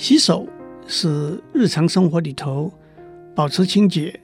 [0.00, 0.48] 洗手
[0.86, 2.72] 是日常生活里头
[3.34, 4.18] 保持清洁，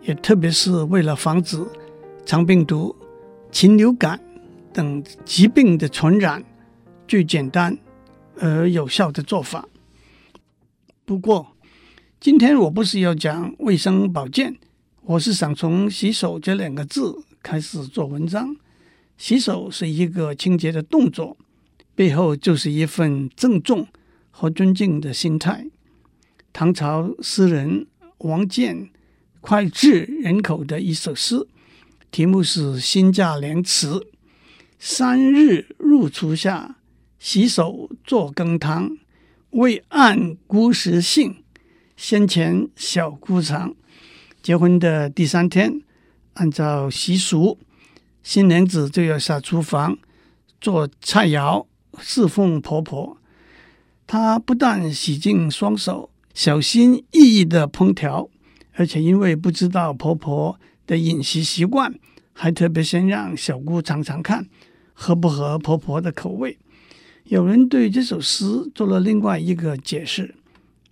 [0.00, 1.62] 也特别是为了防止
[2.24, 2.96] 肠病毒、
[3.52, 4.18] 禽流感
[4.72, 6.42] 等疾病的传染，
[7.06, 7.76] 最简单
[8.38, 9.68] 而有效的做法。
[11.04, 11.54] 不过，
[12.18, 14.56] 今天我不是要讲卫生保健，
[15.02, 18.56] 我是想从“洗手”这两个字开始做文章。
[19.18, 21.36] 洗手是一个清洁的动作，
[21.94, 23.86] 背后就是一份郑重
[24.40, 25.66] 和尊敬的心态。
[26.50, 27.86] 唐朝诗人
[28.20, 28.88] 王建
[29.42, 31.46] 脍炙人口的一首诗，
[32.10, 33.98] 题目是《新嫁良词》
[34.80, 36.76] ：“三日入厨下，
[37.18, 38.96] 洗手作羹汤。
[39.50, 41.44] 未按姑食性，
[41.94, 43.74] 先前小姑尝。”
[44.42, 45.82] 结婚的第三天，
[46.32, 47.58] 按照习俗。
[48.22, 49.98] 新娘子就要下厨房
[50.58, 51.66] 做菜肴
[51.98, 53.19] 侍奉婆婆。
[54.10, 58.28] 她不但洗净双手，小心翼翼的烹调，
[58.72, 61.94] 而且因为不知道婆婆的饮食习惯，
[62.32, 64.44] 还特别先让小姑尝尝看
[64.92, 66.58] 合不合婆婆的口味。
[67.26, 70.34] 有人对这首诗做了另外一个解释：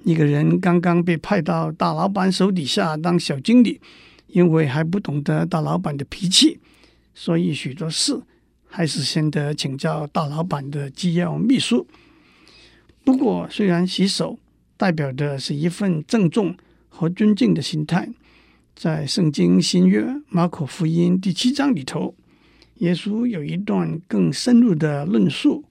[0.04, 3.80] 一个人刚刚被派到大老板手底下当小经理，
[4.28, 6.60] 因为还不懂得大老板的脾气。
[7.16, 8.22] 所以许多事
[8.68, 11.84] 还是先得请教大老板的机要秘书。
[13.08, 14.38] 不过，虽然洗手
[14.76, 16.54] 代表的是一份郑重
[16.90, 18.06] 和尊敬的心态，
[18.76, 22.14] 在圣经新约马可福音第七章里头，
[22.80, 25.64] 耶稣有一段更深入的论述。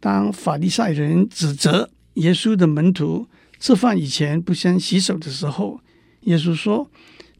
[0.00, 3.26] 当法利赛人指责耶稣的门徒
[3.58, 5.80] 吃饭以前不先洗手的时候，
[6.24, 6.90] 耶稣说：“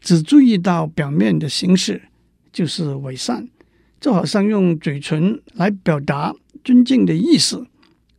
[0.01, 2.01] 只注意到表面的形式。”
[2.51, 3.47] 就是伪善，
[3.99, 6.33] 就好像用嘴唇来表达
[6.63, 7.67] 尊敬的意思，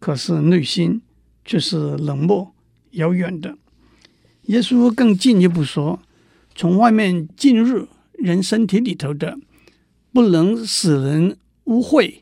[0.03, 1.01] 可是内心
[1.45, 2.53] 却是冷漠
[2.91, 3.57] 遥远的。
[4.47, 6.03] 耶稣更进一步说，
[6.57, 9.39] 从外面进入人身体里头的，
[10.13, 11.37] 不能使人
[11.67, 12.15] 污秽，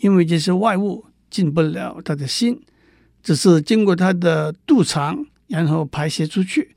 [0.00, 2.60] 因为这些外物进不了他的心，
[3.22, 6.74] 只是经过他的肚肠，然后排泄出去。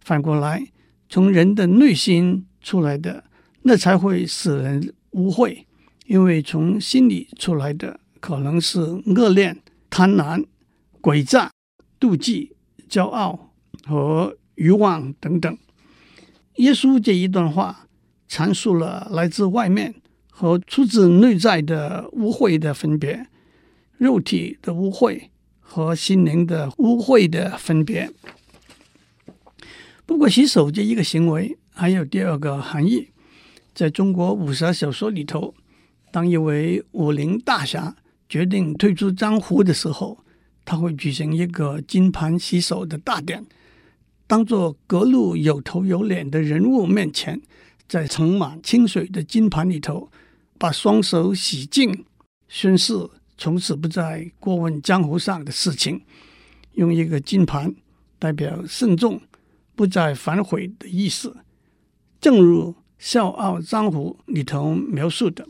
[0.00, 0.66] 反过来，
[1.08, 3.24] 从人的内心出来的。
[3.66, 5.64] 那才会使人污秽，
[6.04, 9.56] 因为从心里出来的可能是恶念、
[9.96, 10.44] 贪婪、
[11.00, 11.52] 诡诈、
[12.00, 12.56] 妒忌、
[12.90, 13.52] 骄傲
[13.86, 15.56] 和欲望等等。
[16.56, 17.86] 耶稣这一段话
[18.28, 19.94] 阐述了来自外面
[20.28, 23.28] 和出自内在的污秽的分别，
[23.96, 25.28] 肉体的污秽
[25.60, 28.10] 和心灵的污秽的分别。
[30.04, 33.10] 不过，洗手这一个行为还有第二个含义。
[33.72, 35.54] 在中国武侠小说里头，
[36.10, 37.94] 当一位武林大侠
[38.28, 40.18] 决定退出江湖的时候，
[40.64, 43.44] 他会举行一个金盘洗手的大典，
[44.26, 47.40] 当做各路有头有脸的人物面前，
[47.88, 50.10] 在盛满清水的金盘里头，
[50.58, 52.04] 把双手洗净，
[52.48, 52.94] 宣誓
[53.36, 56.02] 从此不再过问江湖上的事情，
[56.72, 57.74] 用一个金盘
[58.18, 59.20] 代表慎重，
[59.74, 61.36] 不再反悔的意思，
[62.20, 62.74] 正如。
[63.06, 65.46] 《笑傲江湖》里头描述的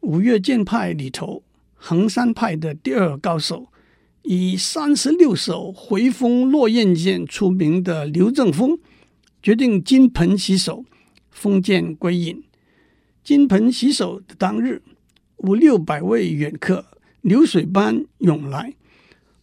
[0.00, 1.42] 五岳剑派里头，
[1.88, 3.68] 衡山派的第二高手，
[4.22, 8.76] 以三十六手回风落雁剑出名的刘正风，
[9.40, 10.84] 决定金盆洗手，
[11.30, 12.42] 封剑归隐。
[13.22, 14.82] 金盆洗手的当日，
[15.36, 16.84] 五六百位远客
[17.20, 18.74] 流水般涌来，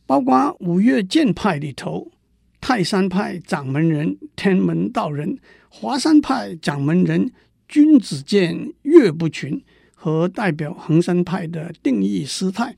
[0.06, 2.12] 包括五岳剑派里头。
[2.60, 5.38] 泰山派掌门人天门道人、
[5.70, 7.32] 华山派掌门人
[7.70, 9.64] 君子剑岳不群
[10.04, 12.76] 和代表衡山派的定义师太，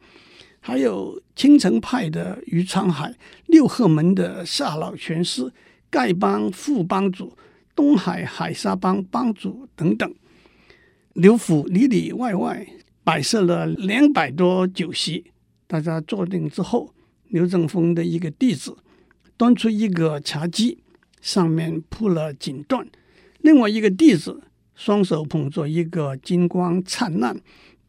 [0.60, 3.16] 还有青城派的于沧海、
[3.48, 5.52] 六合门的夏老拳师、
[5.90, 7.36] 丐帮副帮主、
[7.76, 10.14] 东海海沙帮帮主等等。
[11.14, 12.68] 刘府里里外外
[13.04, 15.32] 摆设了两百多酒席，
[15.66, 16.94] 大家坐定之后，
[17.30, 18.78] 刘正风的一个弟子。
[19.36, 20.78] 端出一个茶几，
[21.22, 22.86] 上面铺了锦缎；
[23.40, 24.44] 另外一个弟子
[24.76, 27.40] 双手捧着一个金光灿烂、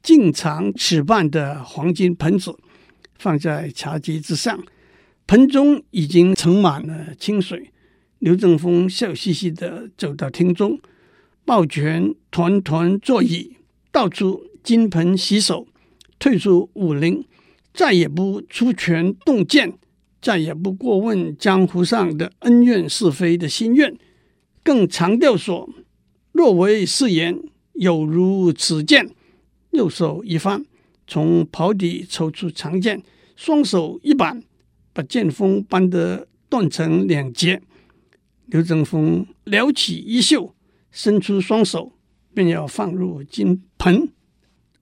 [0.03, 2.57] 净长尺半的黄金盆子，
[3.19, 4.63] 放在茶几之上。
[5.27, 7.73] 盆中已经盛满了清水。
[8.21, 10.79] 刘正风笑嘻嘻地走到厅中，
[11.45, 13.51] 抱拳团团作揖，
[13.93, 15.67] 道出金盆洗手，
[16.19, 17.27] 退出武林，
[17.75, 19.75] 再也不出拳动剑。
[20.23, 23.97] 再也不过问江湖上的恩怨是非的心愿，
[24.65, 25.69] 更强调说：
[26.37, 27.43] 若为是言，
[27.73, 29.09] 有如此剑。
[29.71, 30.67] 右手一翻，
[31.07, 33.03] 从袍底抽出长剑，
[33.37, 34.43] 双手一扳，
[34.93, 37.63] 把剑锋扳得断成两截。
[38.45, 40.55] 刘正风撩起衣袖，
[40.91, 41.93] 伸出双手，
[42.35, 44.11] 便要放入金盆。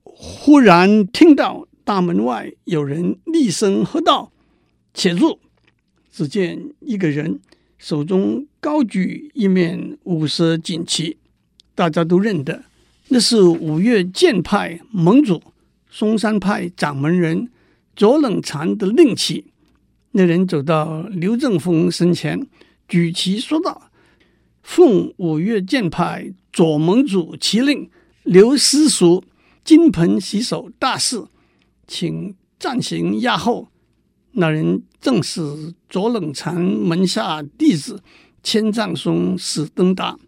[0.03, 4.33] 忽然听到大门外有人厉声喝道
[4.93, 5.39] ：“且住！”
[6.11, 7.39] 只见一个人
[7.77, 11.17] 手中高举一面五色锦旗，
[11.75, 12.63] 大家都认得，
[13.09, 15.43] 那是五岳剑派盟主
[15.91, 17.51] 嵩山派掌门人
[17.95, 19.45] 左冷禅的令旗。
[20.11, 22.47] 那人走到刘正风身前，
[22.87, 23.91] 举旗说道
[24.63, 27.89] ：“奉五岳剑派左盟主敕令，
[28.23, 29.23] 刘师叔。”
[29.65, 31.25] 金盆洗手大事，
[31.87, 33.69] 请暂行押后。
[34.33, 38.03] 那人正是左冷禅门下弟子
[38.43, 40.19] 千丈松史登达。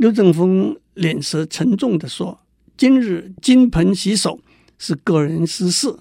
[0.00, 2.40] 刘正风脸色沉重地说
[2.74, 4.40] ：“今日金盆洗手
[4.78, 5.94] 是个人私事，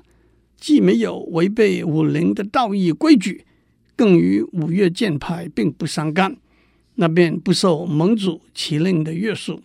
[0.56, 3.44] 既没有违背武林的道义规矩，
[3.98, 6.38] 更与五岳剑派并不相干，
[6.96, 9.62] 那便不受盟主敕令的约束。”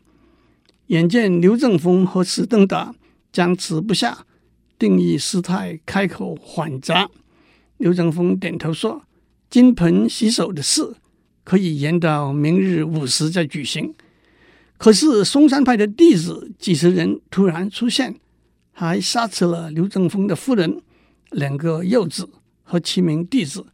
[0.89, 2.93] 眼见刘正风和史登达
[3.33, 4.27] 僵持不下，
[4.77, 7.09] 定义师太开口缓颊。
[7.77, 9.05] 刘正风点头说
[9.49, 10.97] ：“金盆洗手的事
[11.45, 13.95] 可以延到明日午时再举行。”
[14.76, 18.17] 可是嵩山派的弟子几十人突然出现，
[18.73, 20.82] 还杀死了刘正风的夫人、
[21.31, 22.29] 两个幼子
[22.62, 23.67] 和七名弟子。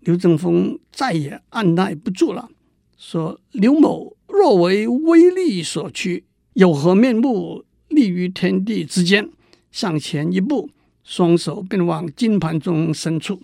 [0.00, 2.50] 刘正风再也按捺不住了，
[2.98, 9.28] 说：“刘某若为威力所驱。”有何面目立于天地之间？
[9.72, 10.70] 向前一步，
[11.02, 13.40] 双手便往金盘中伸出。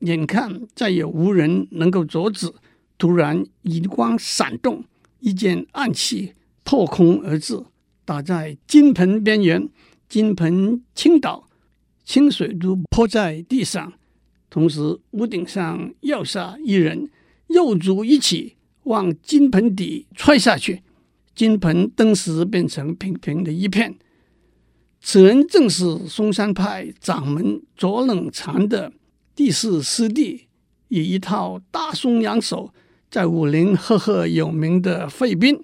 [0.00, 2.52] 眼看再也无人能够阻止，
[2.98, 4.82] 突然银光闪动，
[5.20, 6.34] 一件暗器
[6.64, 7.64] 破空而至，
[8.04, 9.68] 打在金盆边缘，
[10.08, 11.48] 金盆倾倒，
[12.04, 13.92] 清水都泼在地上。
[14.48, 17.10] 同时，屋顶上又下一人，
[17.48, 20.82] 右足一起往金盆底踹下去。
[21.34, 23.96] 金盆登时变成平平的一片。
[25.02, 28.92] 此人正是嵩山派掌门左冷禅的
[29.34, 30.46] 第四师弟，
[30.88, 32.72] 以一套大松阳手
[33.10, 35.62] 在武林赫赫有名的费斌。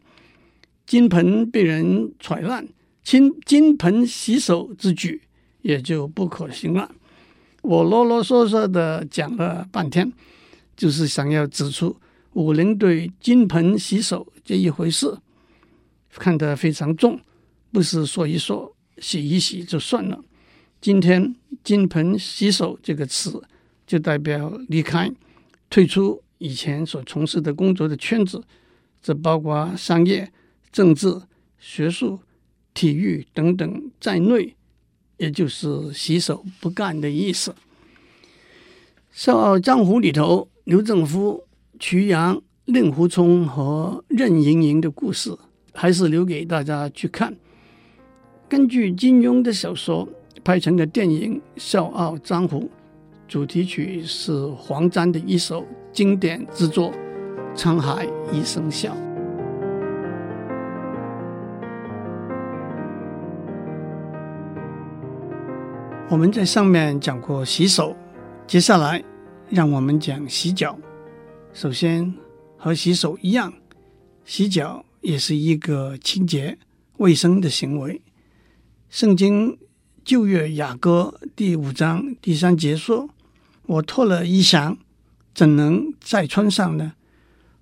[0.85, 2.69] 金盆被人踹烂，
[3.03, 5.23] 亲金盆洗手之举
[5.63, 6.91] 也就不可行了。
[7.63, 10.13] 我啰啰嗦嗦的讲了半天，
[10.77, 11.97] 就是想要指出
[12.33, 15.17] 武林对金盆洗手这一回事。
[16.11, 17.19] 看得非常重，
[17.71, 20.23] 不是说一说、洗一洗就算了。
[20.81, 21.35] 今天
[21.65, 23.41] “金盆洗手”这个词，
[23.87, 25.11] 就代表离开、
[25.71, 28.43] 退出以前所从事的工作的圈子，
[29.01, 30.33] 这包括商业、
[30.73, 31.23] 政治、
[31.59, 32.19] 学术、
[32.75, 34.57] 体育等等在内，
[35.19, 37.53] 也就是洗手不干的意思。
[39.13, 41.47] 《笑傲江湖》里头，刘正夫、
[41.79, 45.39] 瞿阳、令狐冲和任盈盈的故事。
[45.75, 47.35] 还是留给大家去看。
[48.47, 50.07] 根据金庸的小说
[50.45, 52.61] 拍成的电影《笑傲江湖》，
[53.29, 56.93] 主题曲是黄沾的一首经典之作
[57.57, 58.93] 《沧海一声笑》。
[66.09, 67.97] 我们在上面讲过洗手，
[68.47, 69.03] 接下来
[69.49, 70.79] 让我们讲洗脚。
[71.53, 72.15] 首先，
[72.57, 73.53] 和洗手一样，
[74.25, 74.85] 洗脚。
[75.03, 76.57] 也是一个清洁
[76.99, 78.01] 卫生的行为。
[78.89, 79.59] 圣经
[80.05, 83.09] 旧约雅歌第五章第三节说
[83.67, 84.77] ：“我脱了衣裳，
[85.33, 86.95] 怎能再穿上呢？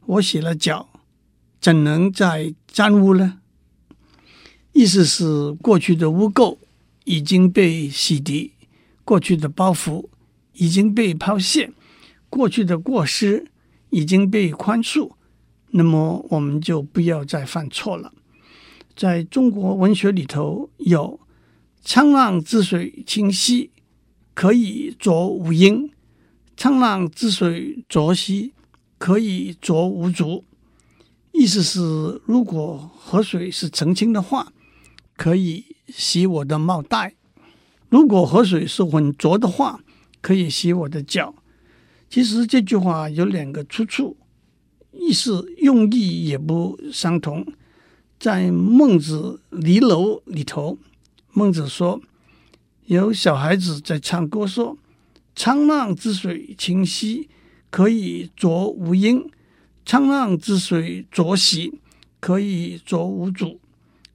[0.07, 0.89] 我洗了脚，
[1.61, 3.41] 怎能再沾污呢？”
[4.73, 6.57] 意思是过去的污垢
[7.05, 8.53] 已经被洗涤，
[9.05, 10.07] 过去的包袱
[10.55, 11.71] 已经被抛卸，
[12.31, 13.49] 过去的过失
[13.91, 15.13] 已经被宽恕。
[15.73, 18.13] 那么我们就不要再犯错了。
[18.97, 21.21] 在中国文学里头有
[21.85, 23.71] “沧浪之水清兮，
[24.35, 25.91] 可以濯吾缨；
[26.57, 28.53] 沧浪之水浊兮，
[28.99, 30.45] 可以濯吾足”。
[31.33, 34.53] 意思是，如果河水是澄清的话，
[35.17, 37.15] 可以洗我的帽带；
[37.89, 39.81] 如果河水是浑浊的话，
[40.21, 41.35] 可以洗我的脚。
[42.09, 44.17] 其实这句话有两个出处。
[44.93, 47.47] 意思用意也不相同。
[48.19, 50.79] 在《孟子离楼》里头，
[51.33, 52.01] 孟子说
[52.87, 54.77] ：“有小孩子在唱歌，说
[55.37, 57.29] ‘沧浪之水清兮，
[57.71, 59.31] 可以濯吾缨；
[59.87, 61.79] 沧浪之水浊兮，
[62.19, 63.61] 可以濯吾足。’”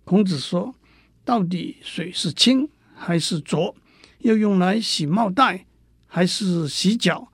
[0.03, 0.75] 孔子说
[1.23, 3.73] ：“到底水是清还是浊？
[4.19, 5.65] 又用来洗帽带，
[6.07, 7.31] 还是洗脚，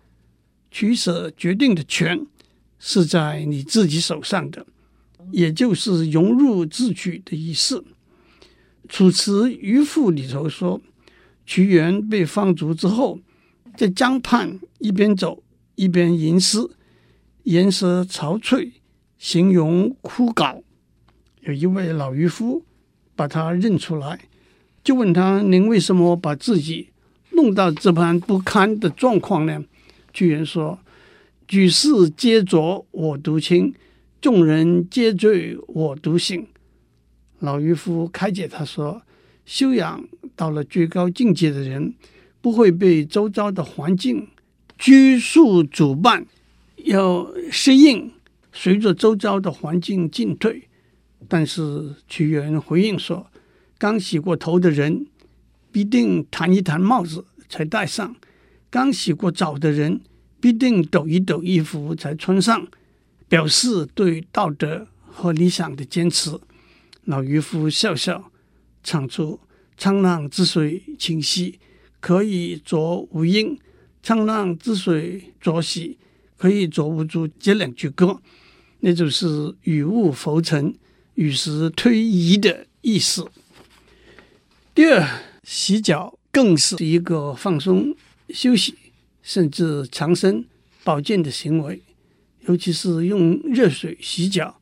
[0.70, 2.28] 取舍决定的权
[2.78, 4.68] 是在你自己手上的，
[5.32, 7.80] 也就是融入自取的意思。
[8.92, 10.82] 《楚辞·渔父》里头说，
[11.46, 13.22] 屈原被放逐之后，
[13.78, 15.42] 在江畔一边走
[15.76, 16.60] 一边吟诗，
[17.44, 18.74] 颜色憔悴，
[19.18, 20.62] 形容枯槁。
[21.40, 22.66] 有一位老渔夫
[23.16, 24.20] 把他认出来，
[24.84, 26.90] 就问他：“您为什么把自己
[27.30, 29.64] 弄到这般不堪的状况呢？”
[30.12, 30.78] 屈原说
[31.48, 33.74] ：“举世皆浊我独清，
[34.20, 36.46] 众人皆醉我独醒。”
[37.42, 39.02] 老渔夫开解他说
[39.46, 40.04] ：“修养
[40.36, 41.94] 到了最高境界的人，
[42.40, 44.28] 不会被周遭的环境
[44.78, 46.26] 拘束主办，
[46.86, 48.12] 要适应，
[48.54, 50.68] 随着周遭的环境进退。”
[51.28, 53.28] 但是屈原回应说
[53.80, 55.08] ：“刚洗过头的人，
[55.72, 58.14] 必定弹一弹帽子才戴上；
[58.70, 60.02] 刚洗过澡的人，
[60.40, 62.68] 必定抖一抖衣服才穿上，
[63.28, 66.40] 表示对道德和理想的坚持。”
[67.06, 68.32] 老渔夫笑笑，
[68.84, 69.40] 唱出
[69.78, 71.60] ：“沧浪之水清兮，
[72.00, 73.58] 可以濯吾缨；
[74.04, 75.98] 沧浪之水浊兮，
[76.38, 78.22] 可以濯吾足。”这两句歌，
[78.82, 80.76] 那就是雨雾浮沉。
[81.16, 83.30] 与时推移的意思。
[84.74, 85.06] 第二，
[85.44, 87.94] 洗脚更是一个放松、
[88.30, 88.76] 休息，
[89.22, 90.46] 甚至强身
[90.86, 91.82] 保健的行为。
[92.48, 94.61] 尤其是用热水洗脚，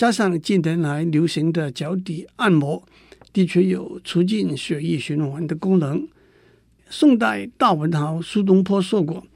[0.00, 2.82] 加上近年来流行的脚底按摩，
[3.34, 6.08] 的确有促进血液循环的功能。
[6.88, 9.26] 宋代大文豪苏东坡说过：“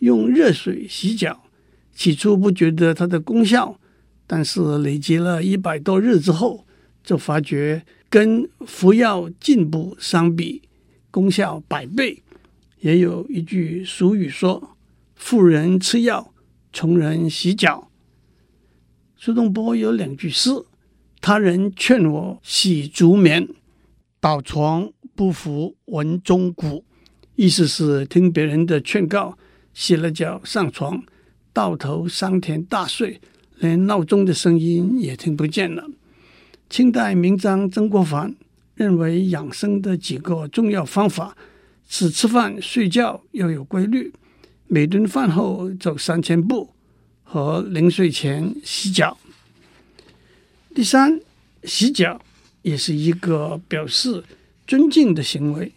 [0.00, 1.44] 用热水洗脚，
[1.94, 3.78] 起初不觉得它的功效。”
[4.26, 6.66] 但是累积了一百多日之后，
[7.04, 10.62] 就发觉跟服药进补相比，
[11.12, 12.24] 功效百倍。
[12.80, 14.76] 也有一句俗语说
[15.14, 16.34] ：“富人吃药，
[16.72, 17.87] 穷人洗脚。”
[19.20, 20.48] 苏东坡有两句诗
[21.20, 23.48] ：“他人劝我洗足眠，
[24.20, 26.84] 倒床不扶闻钟鼓。”
[27.34, 29.36] 意思是听别人的劝告，
[29.74, 31.02] 洗了脚上床，
[31.52, 33.20] 倒头桑田大睡。
[33.56, 35.84] 连闹钟的声音也听不见了。
[36.70, 38.36] 清代名章曾国藩
[38.76, 41.36] 认为养生的几个重要方法
[41.88, 44.12] 是吃饭睡觉要有规律，
[44.68, 46.70] 每顿饭后走三千步
[47.30, 49.18] 和临睡前洗脚。
[50.74, 51.20] 第三，
[51.64, 52.18] 洗脚
[52.62, 54.24] 也是一个表示
[54.66, 55.70] 尊敬的行为，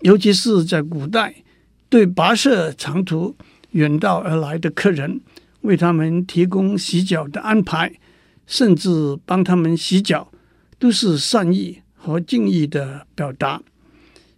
[0.00, 1.34] 尤其是在古代，
[1.88, 3.34] 对跋涉长途
[3.70, 5.22] 远道而来的客人。
[5.62, 7.92] 为他们提供洗脚的安排，
[8.46, 10.32] 甚至帮他们洗脚，
[10.78, 13.62] 都是善意和敬意的表达。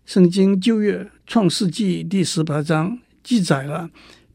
[0.05, 3.89] 圣经旧约创世纪第十八章记载了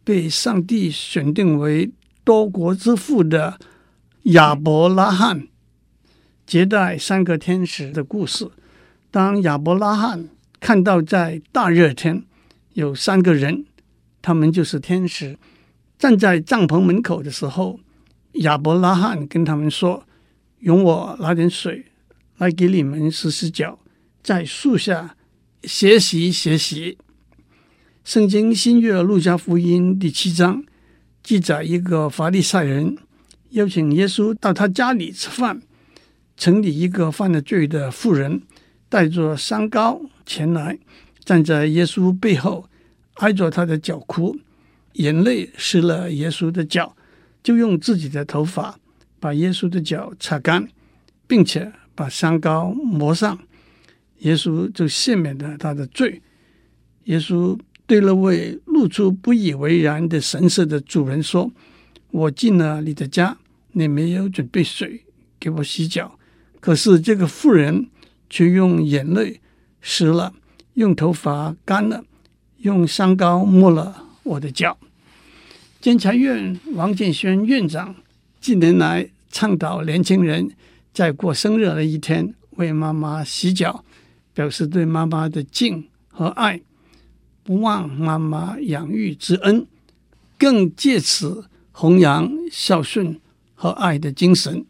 [0.04, 1.92] 被上帝选定为
[2.28, 3.58] 多国之父的
[4.24, 5.48] 亚伯拉罕
[6.46, 8.52] 接待三个天使的故事。
[9.10, 10.28] 当亚伯拉罕
[10.60, 12.26] 看到在大热天
[12.74, 13.66] 有三个人，
[14.22, 15.38] 他们就是天使。
[15.98, 17.80] 站在帐篷门口的时候，
[18.34, 20.06] 亚伯拉罕跟他们说
[20.60, 21.86] ：“容我拿点水
[22.40, 23.80] 来给你们洗洗脚，
[24.22, 25.16] 在树下
[25.64, 26.98] 学习学习。”
[28.04, 30.66] 圣经新约路加福音第七章
[31.28, 32.98] 记载，一个法利赛人
[33.50, 35.62] 邀请耶稣到他家里吃饭，
[36.38, 38.42] 城里一个犯了罪的妇人
[38.88, 40.80] 带着香膏前来，
[41.26, 42.70] 站在耶稣背后
[43.16, 44.40] 挨着他的脚哭。
[44.94, 46.96] 眼泪湿了耶稣的脚，
[47.44, 48.80] 就用自己的头发
[49.20, 50.70] 把耶稣的脚擦干，
[51.28, 53.38] 并且把香膏抹上，
[54.20, 56.22] 耶稣就赦免了他的罪。
[57.04, 61.50] 耶稣对那位露出不以为然的神色的主人说
[62.12, 63.38] ：“我进了你的家，
[63.72, 65.06] 你没有准备水
[65.40, 66.20] 给我洗脚，
[66.60, 67.88] 可是这个妇人
[68.30, 69.40] 却用眼泪
[69.80, 70.34] 湿了，
[70.74, 72.04] 用头发干了，
[72.58, 74.78] 用香膏抹了我的脚。”
[75.80, 77.96] 监察院王建煊院长
[78.42, 80.50] 近年来倡导年轻人
[80.92, 83.86] 在过生日的一天为妈妈洗脚，
[84.34, 86.60] 表示对妈妈的敬和爱，
[87.48, 89.66] 不忘妈妈养育之恩，
[90.38, 93.22] 更借此弘扬孝顺
[93.56, 94.66] 和爱的精神。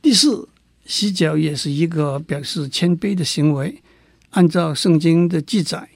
[0.00, 0.48] 第四，
[0.86, 3.82] 洗脚也是一个表示谦卑的行为。
[4.30, 5.88] 按照圣经的记载，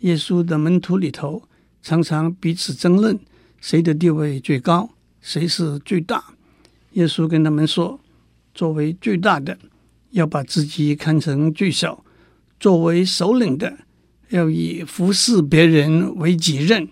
[0.00, 1.44] 耶稣的门徒里头
[1.82, 3.18] 常常彼此争论。
[3.62, 4.90] 谁的地位最高？
[5.22, 6.22] 谁是最大？
[6.92, 7.98] 耶稣跟他们说
[8.54, 9.56] ：“作为最大的，
[10.10, 12.04] 要把自己看成最小；
[12.58, 13.78] 作为首领的，
[14.30, 16.88] 要以服侍别人为己任。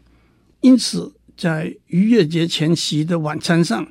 [0.60, 3.86] 因此，在逾越节前夕的晚餐上，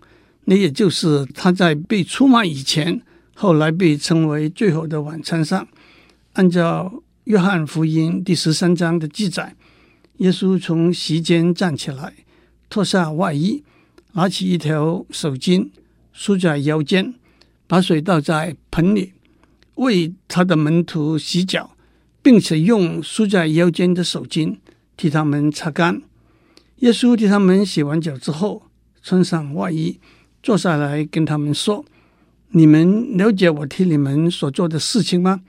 [0.46, 3.02] 那也就是他在被出卖以前，
[3.34, 5.68] 后来被称为最后的晚餐上，
[6.34, 9.56] 按照约翰福音第十三章的记载，
[10.18, 12.14] 耶稣从席间站起来，
[12.70, 13.64] 脱下外衣，
[14.14, 15.70] 拿起一条手巾
[16.12, 17.14] 束在腰间，
[17.66, 19.14] 把水倒在盆里，
[19.76, 21.77] 为他的门徒洗脚，
[22.28, 24.58] 并且用束在腰间的手巾
[24.98, 26.02] 替他们擦干。
[26.80, 28.64] 耶稣替他们洗完脚之后，
[29.02, 29.98] 穿上外衣，
[30.44, 31.86] 坐下来跟他们说
[32.52, 35.40] ：“你们了解我替你们所做的事情吗？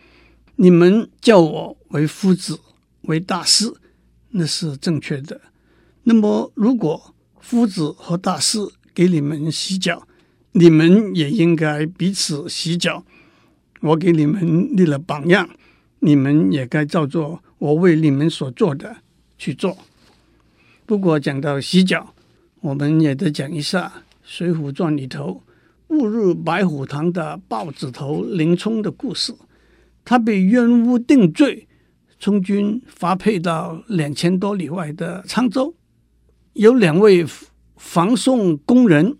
[0.54, 2.60] 你们叫我为夫子，
[3.02, 3.74] 为大师，
[4.30, 5.40] 那是正确的。
[6.04, 8.60] 那么，如果夫子和大师
[8.94, 10.06] 给你们洗脚，
[10.52, 13.04] 你们也应该彼此洗脚。
[13.80, 15.50] 我给你们立了榜样，
[16.00, 18.96] 你们也该照做我为你们所做的
[19.36, 19.76] 去做。”
[20.86, 22.14] 不过讲到洗脚，
[22.60, 25.42] 我们也得讲一下《水浒传》里头
[25.88, 29.34] 误入白虎堂的豹子头林冲的故事。
[30.04, 31.68] 他被冤诬定罪，
[32.18, 35.74] 充军发配到两千多里外的沧州。
[36.54, 37.26] 有两位
[37.76, 39.16] 防送工人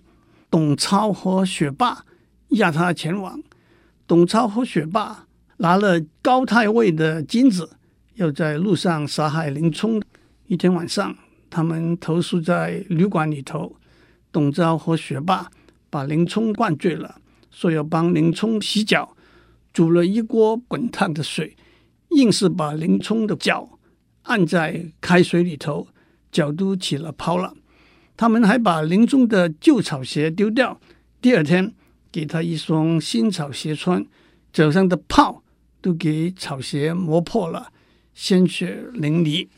[0.51, 2.07] 董超和雪霸
[2.49, 3.43] 押他前往。
[4.07, 5.28] 董超和雪霸
[5.59, 7.71] 拿了高太尉的金子，
[8.15, 10.03] 要在路上杀害林冲。
[10.47, 11.17] 一天晚上。
[11.51, 13.75] 他们投宿在旅馆里头，
[14.31, 15.51] 董超和学霸
[15.89, 19.17] 把林冲灌醉了，说要帮林冲洗脚，
[19.73, 21.57] 煮了一锅滚烫的水，
[22.11, 23.79] 硬是把林冲的脚
[24.25, 25.89] 按在开水里头，
[26.31, 27.55] 脚都起了泡了。
[28.15, 30.79] 他们还把林冲的旧草鞋丢掉，
[31.23, 31.73] 第二天
[32.13, 34.05] 给他一双新草鞋穿，
[34.53, 35.43] 脚上的泡
[35.89, 37.73] 都给草鞋磨破了，
[38.13, 39.49] 鲜血淋漓。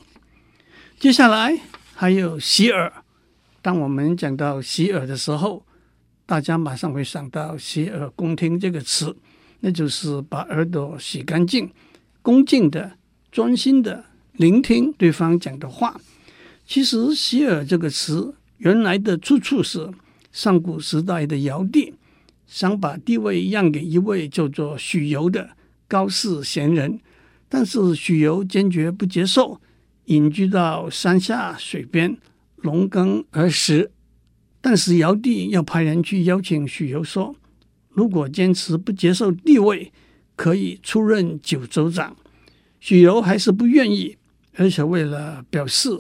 [1.01, 1.61] 接下来。
[1.93, 2.91] 还有洗耳，
[3.61, 5.63] 当我们讲到洗耳的时候，
[6.25, 9.15] 大家马上会想到“洗耳恭听”这个词，
[9.59, 11.71] 那就是把耳朵洗干净，
[12.23, 12.93] 恭敬的、
[13.31, 16.01] 专心的聆听对方讲的话。
[16.67, 19.91] 其实“洗耳”这个词原来的出处是
[20.33, 21.93] 上古时代的尧帝
[22.47, 25.51] 想把地位让给一位叫做许由的
[25.91, 27.01] 高氏贤人，
[27.49, 29.61] 但是许由坚决不接受。
[30.05, 32.17] 隐居到山下水边，
[32.63, 33.91] 农耕而食。
[34.61, 37.35] 但是尧帝要派人去邀请许由，说
[37.89, 39.93] 如果坚持不接受地位，
[40.37, 42.17] 可以出任九州长。
[42.79, 44.17] 许由还是不愿意，
[44.55, 45.91] 而且为了表示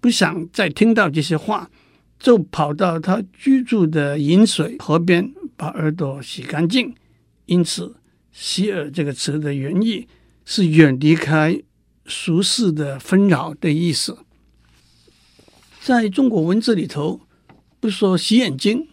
[0.00, 1.70] 不想再听到这些话，
[2.18, 6.94] 就跑到他居住的饮水河边，把耳朵洗干净。
[7.46, 7.96] 因此
[8.36, 10.06] ，“洗耳”这个词的原意
[10.44, 11.62] 是远离开。
[12.08, 14.18] 俗世的纷扰的意思，
[15.80, 17.22] 在中国文字里头，
[17.80, 18.86] 不说洗眼睛，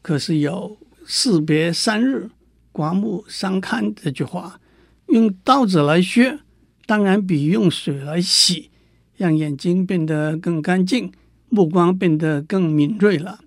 [0.00, 2.30] 可是有士别三日，
[2.70, 4.60] 刮目相看这句话。
[5.08, 6.38] 用刀子来削，
[6.86, 8.70] 当然比用水来洗，
[9.16, 11.12] 让眼睛变得更干净，
[11.48, 13.40] 目光变得更敏锐了。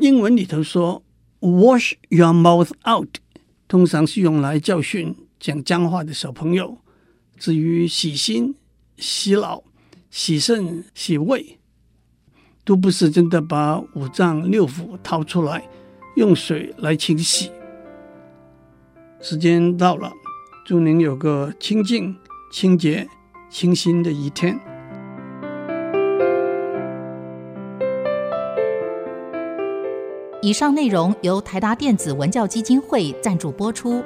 [0.00, 1.02] 英文里头说
[1.40, 3.16] “wash your mouth out”，
[3.66, 6.78] 通常是用来教训讲脏话的小朋友。
[7.36, 8.54] 至于洗心、
[8.96, 9.64] 洗脑、
[10.08, 11.58] 洗肾、洗胃，
[12.64, 15.68] 都不是真的把五脏六腑掏出来
[16.16, 17.50] 用水来清洗。
[19.20, 20.12] 时间到了，
[20.64, 22.16] 祝您有个清净、
[22.52, 23.08] 清洁、
[23.50, 24.73] 清新的一天。
[30.44, 34.04] 以上内容由台达电子文教基金会赞助播出。